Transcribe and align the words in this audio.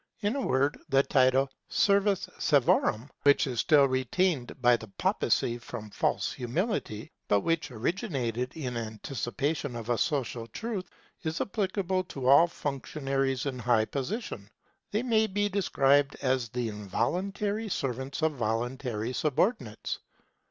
In 0.21 0.35
a 0.35 0.41
word 0.41 0.79
the 0.89 1.03
title, 1.03 1.47
servus 1.69 2.27
servorum, 2.39 3.11
which 3.21 3.45
is 3.45 3.59
still 3.59 3.87
retained 3.87 4.59
by 4.59 4.75
the 4.75 4.87
Papacy 4.87 5.59
from 5.59 5.91
false 5.91 6.33
humility, 6.33 7.11
but 7.27 7.41
which 7.41 7.69
originated 7.69 8.51
in 8.57 8.77
anticipation 8.77 9.75
of 9.75 9.89
a 9.91 9.99
social 9.99 10.47
truth, 10.47 10.89
is 11.21 11.39
applicable 11.39 12.03
to 12.05 12.25
all 12.27 12.47
functionaries 12.47 13.45
in 13.45 13.59
high 13.59 13.85
position. 13.85 14.49
They 14.89 15.03
may 15.03 15.27
be 15.27 15.49
described 15.49 16.17
as 16.19 16.49
the 16.49 16.67
involuntary 16.69 17.69
servants 17.69 18.23
of 18.23 18.31
voluntary 18.33 19.13
subordinates. 19.13 19.99